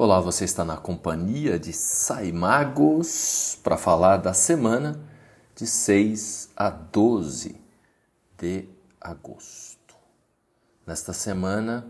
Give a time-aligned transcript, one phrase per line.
[0.00, 4.96] Olá, você está na companhia de Saimagos para falar da semana
[5.56, 7.60] de 6 a 12
[8.38, 8.68] de
[9.00, 9.96] agosto.
[10.86, 11.84] Nesta semana,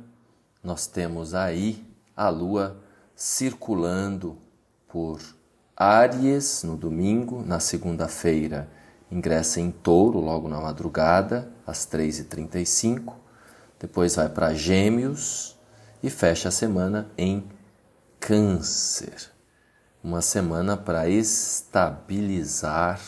[0.64, 1.86] nós temos aí
[2.16, 2.82] a lua
[3.14, 4.38] circulando
[4.88, 5.21] por
[5.77, 8.71] Áries no domingo, na segunda-feira
[9.13, 13.13] ingressa em Touro logo na madrugada, às 3h35,
[13.79, 15.59] depois vai para Gêmeos
[16.02, 17.58] e fecha a semana em
[18.20, 19.32] Câncer.
[20.02, 23.01] Uma semana para estabilizar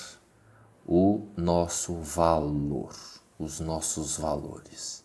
[0.86, 2.94] o nosso valor,
[3.38, 5.04] os nossos valores.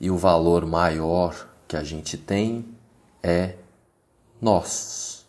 [0.00, 2.74] E o valor maior que a gente tem
[3.22, 3.56] é
[4.40, 5.26] nós.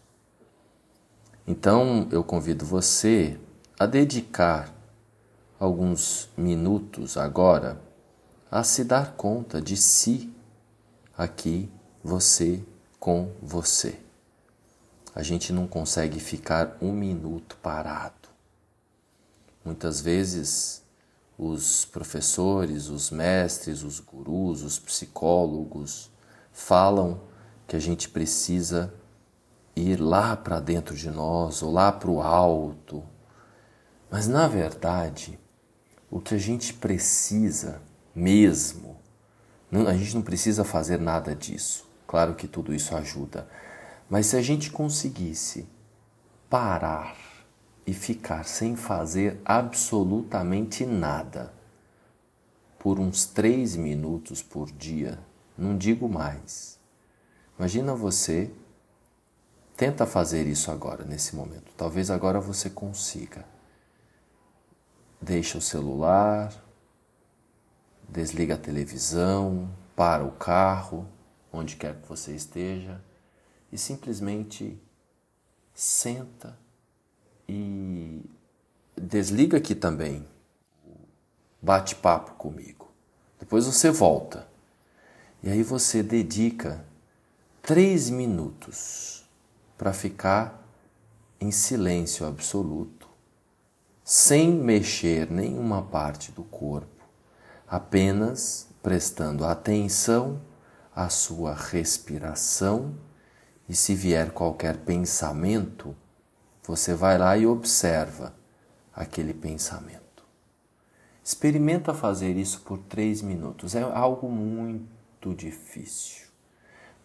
[1.48, 3.40] Então eu convido você
[3.80, 4.74] a dedicar
[5.60, 7.82] alguns minutos agora
[8.52, 10.34] a se dar conta de si
[11.18, 11.70] aqui,
[12.04, 12.64] você
[13.00, 13.98] com você.
[15.16, 18.30] A gente não consegue ficar um minuto parado.
[19.64, 20.84] Muitas vezes,
[21.38, 26.12] os professores, os mestres, os gurus, os psicólogos
[26.52, 27.22] falam
[27.68, 28.94] que a gente precisa
[29.76, 33.04] ir lá para dentro de nós ou lá para o alto.
[34.12, 35.40] Mas, na verdade,
[36.12, 37.82] o que a gente precisa
[38.14, 38.98] mesmo,
[39.88, 41.89] a gente não precisa fazer nada disso.
[42.10, 43.48] Claro que tudo isso ajuda.
[44.10, 45.70] Mas se a gente conseguisse
[46.50, 47.16] parar
[47.86, 51.54] e ficar sem fazer absolutamente nada
[52.80, 55.20] por uns três minutos por dia,
[55.56, 56.80] não digo mais.
[57.60, 58.52] Imagina você,
[59.78, 61.72] tenta fazer isso agora, nesse momento.
[61.78, 63.46] Talvez agora você consiga.
[65.22, 66.52] Deixa o celular,
[68.10, 71.08] desliga a televisão, para o carro
[71.52, 73.02] onde quer que você esteja,
[73.72, 74.80] e simplesmente
[75.74, 76.58] senta
[77.48, 78.22] e
[78.96, 80.28] desliga aqui também
[81.62, 82.90] bate-papo comigo.
[83.40, 84.48] Depois você volta.
[85.42, 86.86] E aí você dedica
[87.62, 89.24] três minutos
[89.78, 90.62] para ficar
[91.40, 93.08] em silêncio absoluto,
[94.04, 97.06] sem mexer nenhuma parte do corpo,
[97.66, 100.42] apenas prestando atenção
[100.96, 102.96] a sua respiração
[103.68, 105.96] e se vier qualquer pensamento,
[106.64, 108.36] você vai lá e observa
[108.94, 110.26] aquele pensamento.
[111.24, 113.76] Experimenta fazer isso por três minutos.
[113.76, 116.26] É algo muito difícil,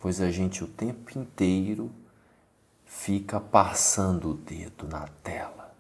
[0.01, 1.91] pois a gente o tempo inteiro
[2.87, 5.75] fica passando o dedo na tela,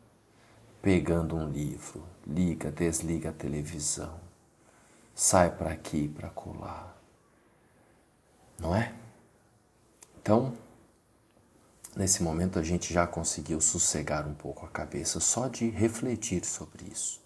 [0.82, 4.20] pegando um livro, liga, desliga a televisão,
[5.14, 6.93] sai para aqui, para colar
[8.58, 8.94] não é?
[10.20, 10.56] Então,
[11.96, 16.84] nesse momento a gente já conseguiu sossegar um pouco a cabeça só de refletir sobre
[16.84, 17.20] isso.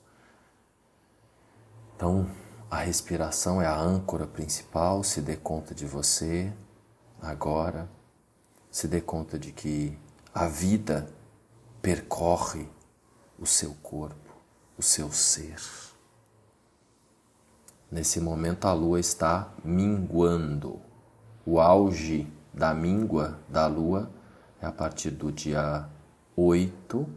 [1.94, 2.28] Então,
[2.70, 6.52] a respiração é a âncora principal, se dê conta de você
[7.20, 7.88] agora,
[8.70, 9.98] se dê conta de que
[10.34, 11.10] a vida
[11.80, 12.68] percorre
[13.38, 14.34] o seu corpo,
[14.76, 15.60] o seu ser.
[17.90, 20.87] Nesse momento a lua está minguando
[21.50, 24.10] o auge da míngua da lua
[24.60, 25.88] é a partir do dia
[26.36, 27.08] 8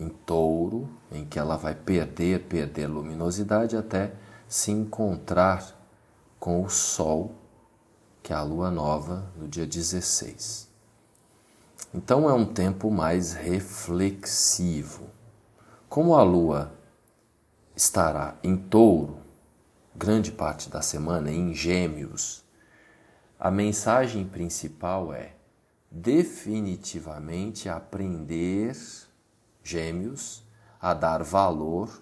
[0.00, 4.14] em touro, em que ela vai perder, perder luminosidade até
[4.48, 5.78] se encontrar
[6.40, 7.34] com o sol,
[8.22, 10.66] que é a lua nova, no dia 16.
[11.92, 15.10] Então é um tempo mais reflexivo.
[15.90, 16.72] Como a lua
[17.76, 19.18] estará em touro,
[19.94, 22.41] grande parte da semana, em gêmeos,
[23.44, 25.34] a mensagem principal é
[25.90, 28.76] definitivamente aprender,
[29.64, 30.44] gêmeos,
[30.80, 32.00] a dar valor,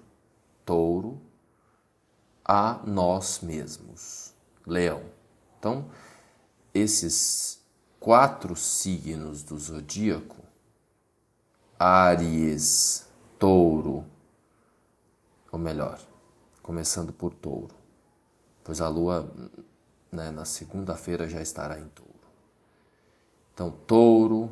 [0.66, 1.18] touro,
[2.44, 4.34] a nós mesmos,
[4.66, 5.02] leão.
[5.58, 5.90] Então,
[6.74, 7.64] esses
[7.98, 10.44] quatro signos do zodíaco,
[11.78, 14.04] Áries, Touro,
[15.50, 15.98] ou melhor,
[16.62, 17.74] começando por Touro,
[18.62, 19.32] pois a lua
[20.10, 22.10] né, na segunda-feira já estará em touro.
[23.54, 24.50] Então, touro,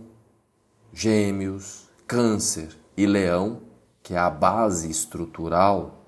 [0.92, 3.62] gêmeos, câncer e leão,
[4.02, 6.04] que é a base estrutural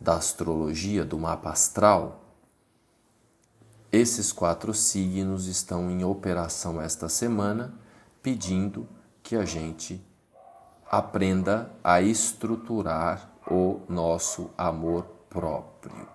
[0.00, 2.24] da astrologia, do mapa astral,
[3.94, 7.72] esses quatro signos estão em operação esta semana,
[8.20, 8.88] pedindo
[9.22, 10.04] que a gente
[10.90, 16.13] aprenda a estruturar o nosso amor próprio.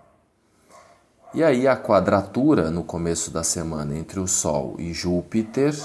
[1.31, 5.75] E aí a quadratura no começo da semana entre o Sol e Júpiter,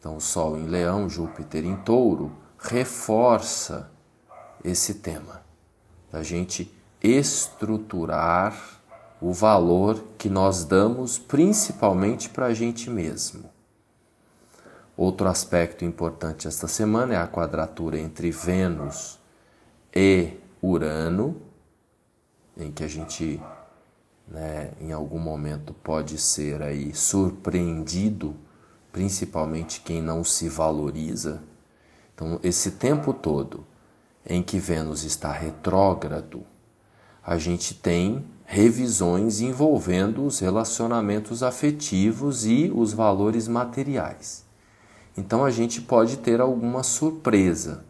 [0.00, 3.88] então o Sol em Leão, Júpiter em Touro, reforça
[4.64, 5.42] esse tema
[6.10, 8.80] da gente estruturar
[9.20, 13.44] o valor que nós damos principalmente para a gente mesmo.
[14.96, 19.20] Outro aspecto importante esta semana é a quadratura entre Vênus
[19.94, 21.40] e Urano,
[22.56, 23.40] em que a gente
[24.32, 28.34] né, em algum momento pode ser aí surpreendido,
[28.90, 31.42] principalmente quem não se valoriza.
[32.14, 33.66] Então, esse tempo todo
[34.24, 36.44] em que Vênus está retrógrado,
[37.22, 44.44] a gente tem revisões envolvendo os relacionamentos afetivos e os valores materiais.
[45.16, 47.84] Então a gente pode ter alguma surpresa,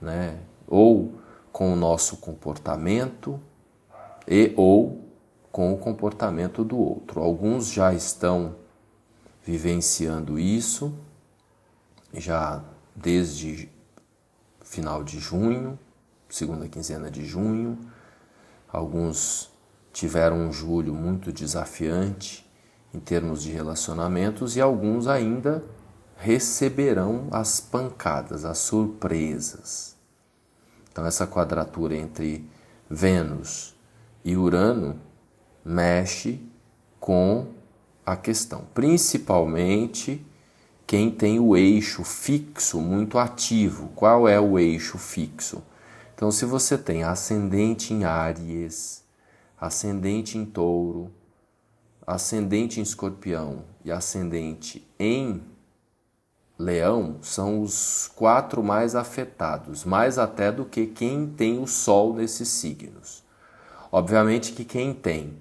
[0.00, 0.38] né?
[0.66, 1.14] Ou
[1.52, 3.38] com o nosso comportamento
[4.26, 5.09] e ou
[5.50, 7.20] com o comportamento do outro.
[7.20, 8.56] Alguns já estão
[9.44, 10.94] vivenciando isso
[12.14, 12.62] já
[12.94, 13.70] desde
[14.62, 15.78] final de junho,
[16.28, 17.78] segunda quinzena de junho.
[18.68, 19.50] Alguns
[19.92, 22.48] tiveram um julho muito desafiante
[22.92, 25.62] em termos de relacionamentos e alguns ainda
[26.16, 29.96] receberão as pancadas, as surpresas.
[30.92, 32.48] Então, essa quadratura entre
[32.88, 33.74] Vênus
[34.24, 35.00] e Urano
[35.64, 36.40] mexe
[36.98, 37.48] com
[38.04, 40.24] a questão, principalmente
[40.86, 43.90] quem tem o eixo fixo muito ativo.
[43.94, 45.62] Qual é o eixo fixo?
[46.14, 49.04] Então, se você tem ascendente em Áries,
[49.58, 51.12] ascendente em Touro,
[52.06, 55.42] ascendente em Escorpião e ascendente em
[56.58, 62.48] Leão, são os quatro mais afetados, mais até do que quem tem o Sol nesses
[62.48, 63.22] signos.
[63.92, 65.38] Obviamente que quem tem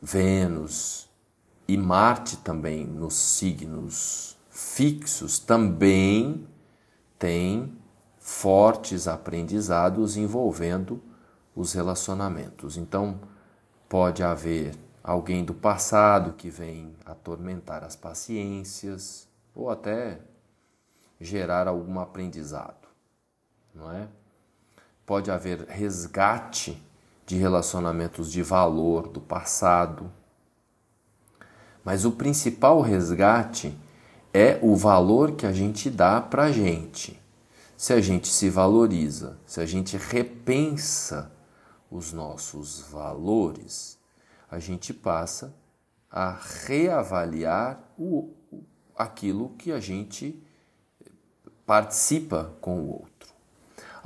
[0.00, 1.08] Vênus
[1.66, 6.46] e Marte também nos signos fixos também
[7.18, 7.76] tem
[8.18, 11.02] fortes aprendizados envolvendo
[11.54, 12.76] os relacionamentos.
[12.76, 13.20] Então,
[13.88, 20.20] pode haver alguém do passado que vem atormentar as paciências ou até
[21.20, 22.88] gerar algum aprendizado,
[23.74, 24.08] não é?
[25.06, 26.82] Pode haver resgate
[27.26, 30.10] de relacionamentos de valor do passado.
[31.84, 33.76] Mas o principal resgate
[34.32, 37.20] é o valor que a gente dá para a gente.
[37.76, 41.30] Se a gente se valoriza, se a gente repensa
[41.90, 43.98] os nossos valores,
[44.50, 45.54] a gente passa
[46.10, 48.30] a reavaliar o,
[48.96, 50.42] aquilo que a gente
[51.66, 53.35] participa com o outro.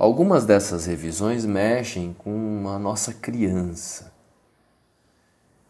[0.01, 4.11] Algumas dessas revisões mexem com a nossa criança.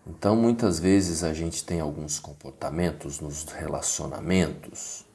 [0.07, 5.05] Então, muitas vezes a gente tem alguns comportamentos nos relacionamentos.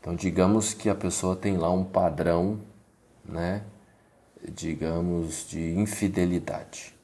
[0.00, 2.58] Então, digamos que a pessoa tem lá um padrão,
[3.22, 3.64] né,
[4.50, 6.94] digamos, de infidelidade.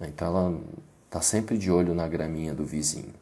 [0.00, 0.60] Então, ela
[1.04, 3.12] está sempre de olho na graminha do vizinho.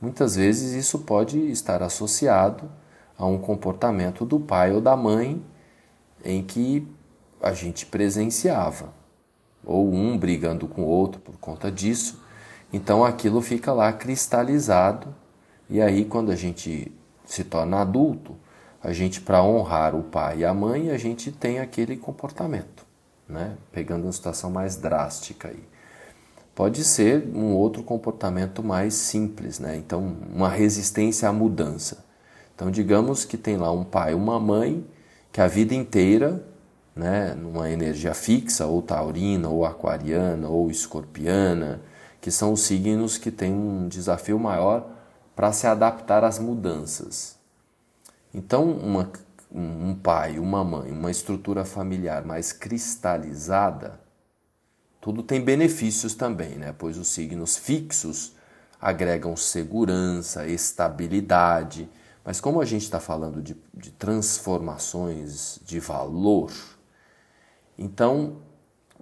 [0.00, 2.70] Muitas vezes isso pode estar associado
[3.18, 5.44] a um comportamento do pai ou da mãe
[6.24, 6.86] em que
[7.40, 8.92] a gente presenciava,
[9.64, 12.22] ou um brigando com o outro por conta disso.
[12.72, 15.14] Então aquilo fica lá cristalizado,
[15.68, 16.92] e aí quando a gente
[17.24, 18.36] se torna adulto,
[18.82, 22.86] a gente, para honrar o pai e a mãe, a gente tem aquele comportamento,
[23.28, 23.56] né?
[23.72, 25.62] pegando uma situação mais drástica aí.
[26.54, 29.76] Pode ser um outro comportamento mais simples, né?
[29.76, 32.04] então uma resistência à mudança.
[32.54, 34.86] Então digamos que tem lá um pai, uma mãe
[35.36, 36.42] que a vida inteira,
[36.94, 41.82] né, numa energia fixa, ou taurina, ou aquariana, ou escorpiana,
[42.22, 44.88] que são os signos que têm um desafio maior
[45.34, 47.36] para se adaptar às mudanças.
[48.32, 49.12] Então, uma,
[49.52, 54.00] um pai, uma mãe, uma estrutura familiar mais cristalizada,
[55.02, 56.74] tudo tem benefícios também, né?
[56.78, 58.32] pois os signos fixos
[58.80, 61.90] agregam segurança, estabilidade,
[62.26, 66.52] mas como a gente está falando de, de, transformações de valor,
[67.78, 68.38] então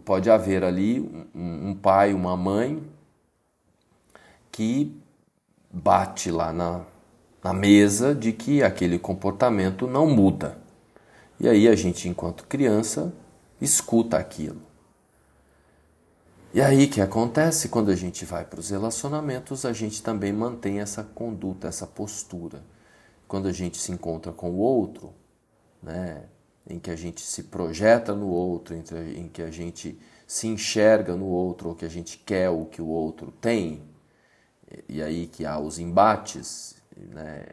[0.04, 1.00] pode haver ali
[1.34, 2.86] um, um pai, uma mãe
[4.52, 4.94] que
[5.72, 6.82] bate lá na,
[7.42, 10.58] na mesa de que aquele comportamento não muda.
[11.40, 13.10] E aí a gente, enquanto criança,
[13.58, 14.60] escuta aquilo.
[16.52, 17.70] E aí que acontece?
[17.70, 22.73] Quando a gente vai para os relacionamentos, a gente também mantém essa conduta, essa postura
[23.26, 25.12] quando a gente se encontra com o outro,
[25.82, 26.24] né,
[26.68, 31.26] em que a gente se projeta no outro, em que a gente se enxerga no
[31.26, 33.82] outro ou que a gente quer o que o outro tem,
[34.88, 37.44] e aí que há os embates, né?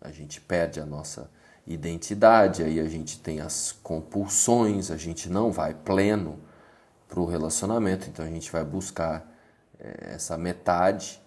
[0.00, 1.30] a gente perde a nossa
[1.66, 6.38] identidade, aí a gente tem as compulsões, a gente não vai pleno
[7.06, 9.30] para o relacionamento, então a gente vai buscar
[9.78, 11.20] é, essa metade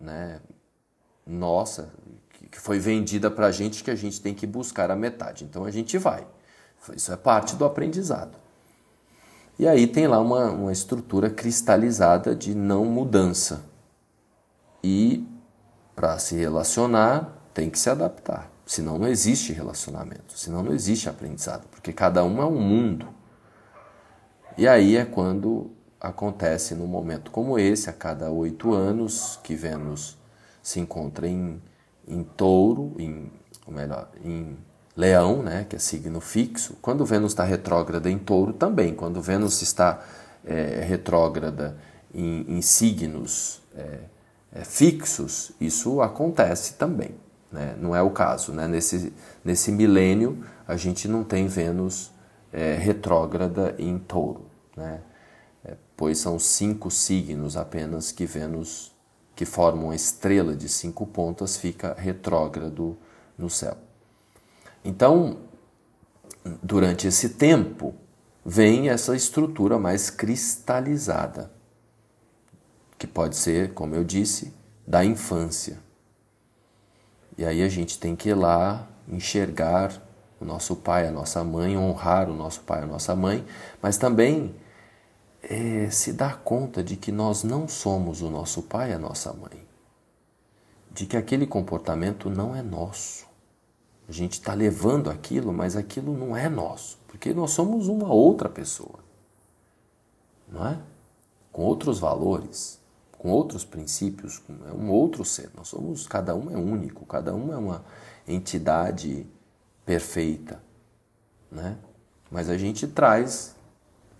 [0.00, 0.40] né,
[1.26, 1.92] nossa,
[2.48, 5.44] que foi vendida para a gente, que a gente tem que buscar a metade.
[5.44, 6.26] Então a gente vai.
[6.94, 8.36] Isso é parte do aprendizado.
[9.58, 13.62] E aí tem lá uma, uma estrutura cristalizada de não mudança.
[14.82, 15.26] E
[15.94, 18.50] para se relacionar, tem que se adaptar.
[18.64, 23.08] Senão não existe relacionamento, senão não existe aprendizado, porque cada um é um mundo.
[24.56, 30.16] E aí é quando acontece num momento como esse, a cada oito anos, que Vênus
[30.62, 31.60] se encontra em,
[32.10, 33.30] em touro, em,
[33.66, 34.56] ou melhor, em
[34.96, 36.76] leão, né, que é signo fixo.
[36.82, 38.94] Quando Vênus está retrógrada em touro, também.
[38.94, 40.02] Quando Vênus está
[40.44, 41.76] é, retrógrada
[42.14, 43.98] em, em signos é,
[44.52, 47.14] é, fixos, isso acontece também.
[47.50, 47.74] Né?
[47.78, 48.52] Não é o caso.
[48.52, 48.66] Né?
[48.66, 49.12] Nesse,
[49.44, 52.10] nesse milênio, a gente não tem Vênus
[52.52, 54.46] é, retrógrada em touro.
[54.76, 55.00] Né?
[55.64, 58.89] É, pois são cinco signos apenas que Vênus,
[59.40, 62.94] que formam a estrela de cinco pontas, fica retrógrado
[63.38, 63.74] no céu.
[64.84, 65.38] Então,
[66.62, 67.94] durante esse tempo,
[68.44, 71.50] vem essa estrutura mais cristalizada,
[72.98, 74.52] que pode ser, como eu disse,
[74.86, 75.78] da infância.
[77.38, 80.06] E aí a gente tem que ir lá enxergar
[80.38, 83.42] o nosso pai, a nossa mãe, honrar o nosso pai, a nossa mãe,
[83.80, 84.54] mas também
[85.42, 89.66] é, se dar conta de que nós não somos o nosso pai, a nossa mãe,
[90.90, 93.26] de que aquele comportamento não é nosso.
[94.08, 98.48] A gente está levando aquilo, mas aquilo não é nosso, porque nós somos uma outra
[98.48, 98.98] pessoa,
[100.48, 100.78] não é?
[101.52, 102.80] Com outros valores,
[103.16, 105.50] com outros princípios, é um outro ser.
[105.54, 107.84] Nós somos, cada um é único, cada um é uma
[108.26, 109.26] entidade
[109.84, 110.60] perfeita,
[111.50, 111.76] né?
[112.30, 113.54] Mas a gente traz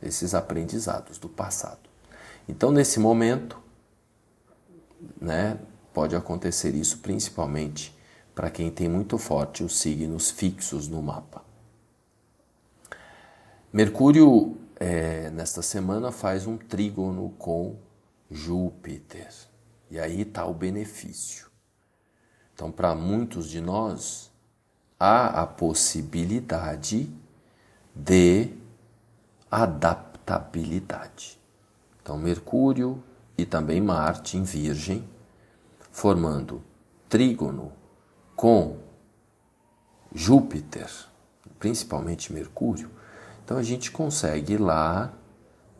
[0.02, 1.88] esses aprendizados do passado.
[2.49, 3.59] Então, nesse momento,
[5.21, 5.59] né,
[5.92, 7.97] pode acontecer isso principalmente
[8.35, 11.45] para quem tem muito forte os signos fixos no mapa.
[13.73, 17.76] Mercúrio, é, nesta semana, faz um trígono com
[18.30, 19.28] Júpiter.
[19.90, 21.49] E aí está o benefício.
[22.54, 24.30] Então, para muitos de nós,
[24.99, 27.11] há a possibilidade
[27.95, 28.50] de
[29.50, 31.38] adaptabilidade.
[32.02, 33.02] Então, Mercúrio
[33.37, 35.09] e também Marte em Virgem,
[35.90, 36.62] formando
[37.09, 37.73] trígono
[38.37, 38.78] com
[40.14, 40.90] Júpiter,
[41.59, 42.90] principalmente Mercúrio,
[43.45, 45.12] então a gente consegue lá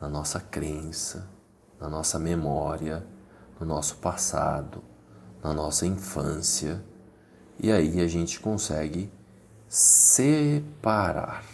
[0.01, 1.29] na nossa crença,
[1.79, 3.07] na nossa memória,
[3.59, 4.83] no nosso passado,
[5.43, 6.83] na nossa infância,
[7.59, 9.13] e aí a gente consegue
[9.69, 11.45] separar.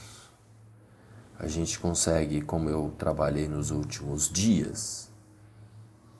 [1.38, 5.10] A gente consegue, como eu trabalhei nos últimos dias,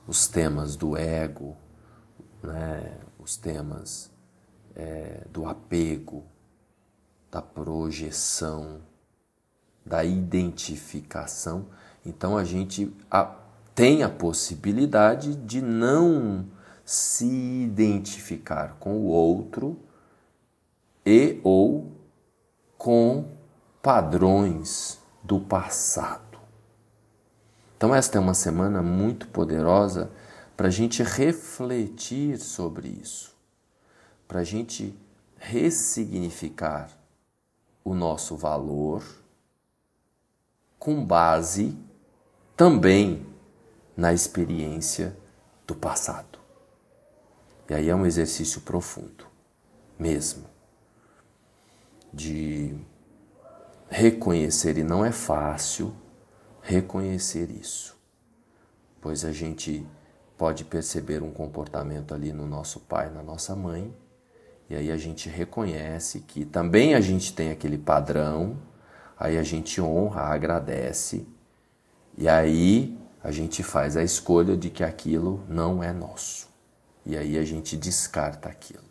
[0.06, 1.56] os temas do ego,
[2.42, 4.10] né, os temas
[4.74, 6.22] é, do apego,
[7.30, 8.82] da projeção,
[9.84, 11.66] da identificação.
[12.04, 13.34] Então a gente a,
[13.74, 16.46] tem a possibilidade de não
[16.84, 19.80] se identificar com o outro
[21.04, 21.90] e ou
[22.76, 23.32] com
[23.82, 26.38] padrões do passado.
[27.76, 30.10] Então, esta é uma semana muito poderosa
[30.56, 33.36] para a gente refletir sobre isso
[34.26, 34.96] para a gente
[35.38, 36.90] ressignificar
[37.84, 39.04] o nosso valor
[40.78, 41.76] com base
[42.56, 43.26] também
[43.96, 45.16] na experiência
[45.66, 46.38] do passado.
[47.68, 49.26] E aí é um exercício profundo,
[49.98, 50.44] mesmo,
[52.12, 52.74] de
[53.88, 55.94] reconhecer, e não é fácil
[56.62, 57.96] reconhecer isso,
[59.00, 59.86] pois a gente
[60.36, 63.94] pode perceber um comportamento ali no nosso pai, na nossa mãe,
[64.68, 68.58] e aí a gente reconhece que também a gente tem aquele padrão,
[69.18, 71.26] aí a gente honra, agradece,
[72.18, 76.48] e aí a gente faz a escolha de que aquilo não é nosso.
[77.04, 78.82] E aí a gente descarta aquilo.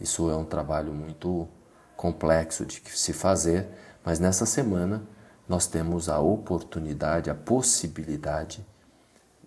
[0.00, 1.48] Isso é um trabalho muito
[1.96, 3.68] complexo de se fazer,
[4.04, 5.02] mas nessa semana
[5.48, 8.64] nós temos a oportunidade, a possibilidade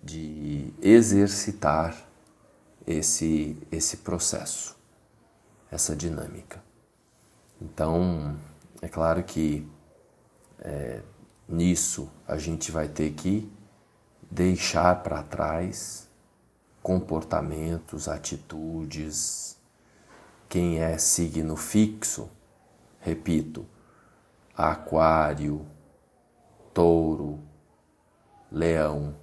[0.02, 1.96] de exercitar
[2.86, 4.76] esse, esse processo
[5.70, 6.62] essa dinâmica.
[7.60, 8.36] Então,
[8.80, 9.66] é claro que
[10.60, 11.02] é,
[11.48, 13.50] nisso a gente vai ter que
[14.30, 16.08] deixar para trás
[16.82, 19.56] comportamentos, atitudes.
[20.48, 22.28] Quem é signo fixo,
[23.00, 23.66] repito,
[24.56, 25.66] Aquário,
[26.72, 27.40] Touro,
[28.50, 29.14] Leão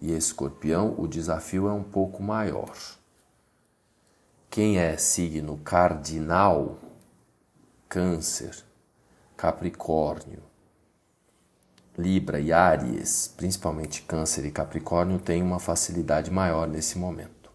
[0.00, 2.74] e Escorpião, o desafio é um pouco maior.
[4.48, 6.78] Quem é signo cardinal,
[7.86, 8.64] Câncer,
[9.36, 10.42] Capricórnio,
[11.98, 17.50] Libra e Áries, principalmente Câncer e Capricórnio, têm uma facilidade maior nesse momento.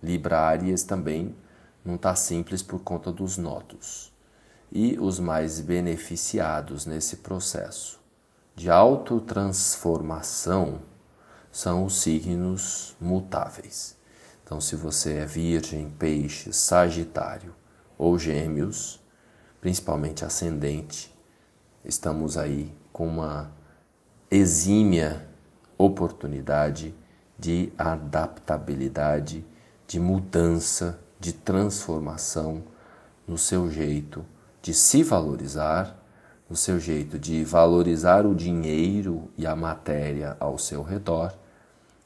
[0.00, 1.34] Libra Áries também
[1.84, 4.11] não está simples por conta dos nodos.
[4.74, 8.00] E os mais beneficiados nesse processo
[8.56, 10.80] de autotransformação
[11.50, 13.94] são os signos mutáveis.
[14.42, 17.54] Então, se você é Virgem, Peixe, Sagitário
[17.98, 18.98] ou Gêmeos,
[19.60, 21.14] principalmente ascendente,
[21.84, 23.52] estamos aí com uma
[24.30, 25.28] exímia
[25.76, 26.94] oportunidade
[27.38, 29.44] de adaptabilidade,
[29.86, 32.64] de mudança, de transformação
[33.26, 34.24] no seu jeito
[34.62, 35.96] de se valorizar,
[36.48, 41.34] no seu jeito de valorizar o dinheiro e a matéria ao seu redor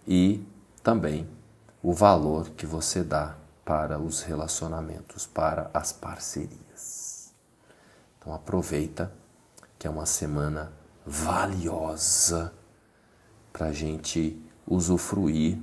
[0.07, 0.43] e
[0.83, 1.29] também
[1.83, 7.35] o valor que você dá para os relacionamentos, para as parcerias.
[8.19, 9.13] Então aproveita
[9.79, 10.73] que é uma semana
[11.05, 12.53] valiosa
[13.53, 15.59] para a gente usufruir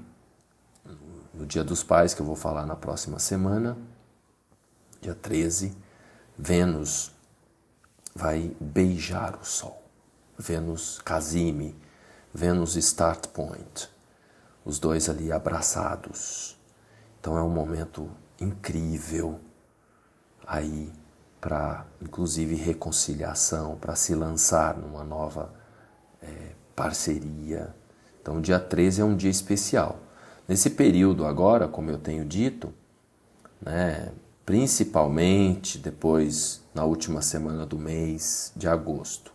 [1.33, 3.77] no Dia dos Pais, que eu vou falar na próxima semana,
[5.01, 5.75] dia 13,
[6.37, 7.11] Vênus
[8.15, 9.81] vai beijar o Sol.
[10.37, 11.75] Vênus Casime,
[12.33, 13.93] Vênus Start Point
[14.65, 16.57] os dois ali abraçados.
[17.19, 18.09] Então é um momento
[18.39, 19.39] incrível
[20.45, 20.91] aí
[21.39, 25.53] para, inclusive, reconciliação, para se lançar numa nova
[26.21, 27.75] é, parceria.
[28.21, 29.99] Então, dia 13 é um dia especial.
[30.47, 32.73] Nesse período agora, como eu tenho dito,
[33.61, 34.13] né,
[34.45, 39.31] principalmente depois na última semana do mês de agosto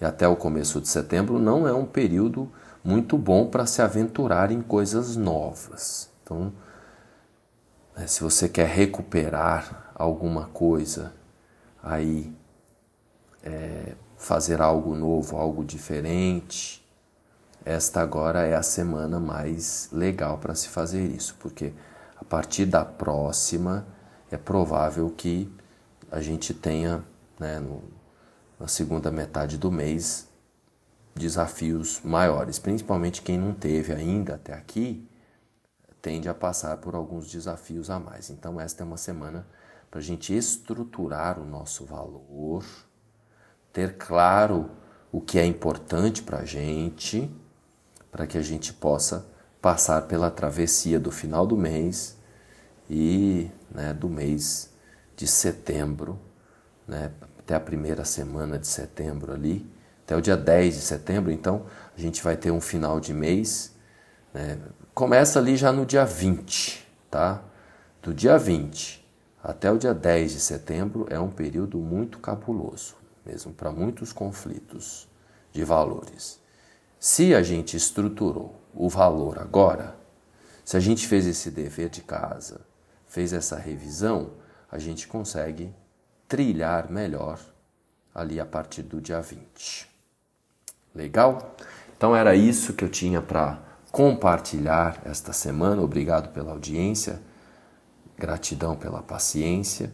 [0.00, 2.50] e até o começo de setembro, não é um período
[2.84, 6.08] muito bom para se aventurar em coisas novas.
[6.22, 6.52] Então,
[7.96, 11.12] né, se você quer recuperar alguma coisa,
[11.82, 12.32] aí
[13.42, 16.86] é, fazer algo novo, algo diferente,
[17.64, 21.72] esta agora é a semana mais legal para se fazer isso, porque
[22.16, 23.84] a partir da próxima
[24.30, 25.50] é provável que
[26.10, 27.04] a gente tenha,
[27.38, 27.82] né, no,
[28.58, 30.28] na segunda metade do mês,
[31.14, 35.06] desafios maiores, principalmente quem não teve ainda até aqui,
[36.00, 38.30] tende a passar por alguns desafios a mais.
[38.30, 39.46] Então, esta é uma semana
[39.90, 42.64] para a gente estruturar o nosso valor,
[43.72, 44.70] ter claro
[45.10, 47.30] o que é importante para a gente,
[48.10, 49.26] para que a gente possa
[49.60, 52.17] passar pela travessia do final do mês
[52.88, 54.70] e né, do mês
[55.16, 56.18] de setembro,
[56.86, 59.68] né, até a primeira semana de setembro ali,
[60.04, 63.74] até o dia 10 de setembro, então a gente vai ter um final de mês.
[64.32, 64.58] Né?
[64.94, 67.42] Começa ali já no dia 20, tá?
[68.00, 69.06] Do dia 20
[69.42, 75.08] até o dia 10 de setembro é um período muito cabuloso, mesmo para muitos conflitos
[75.52, 76.40] de valores.
[76.98, 79.96] Se a gente estruturou o valor agora,
[80.64, 82.60] se a gente fez esse dever de casa,
[83.08, 84.32] fez essa revisão,
[84.70, 85.74] a gente consegue
[86.28, 87.40] trilhar melhor
[88.14, 89.88] ali a partir do dia 20.
[90.94, 91.56] Legal?
[91.96, 95.82] Então era isso que eu tinha para compartilhar esta semana.
[95.82, 97.20] Obrigado pela audiência,
[98.16, 99.92] gratidão pela paciência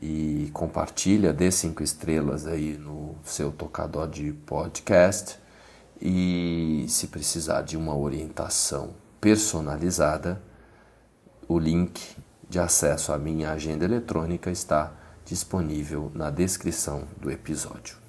[0.00, 5.38] e compartilha, dê cinco estrelas aí no seu tocador de podcast
[6.00, 10.40] e se precisar de uma orientação personalizada,
[11.46, 12.16] o link
[12.50, 14.92] de acesso à minha agenda eletrônica está
[15.24, 17.99] disponível na descrição do episódio.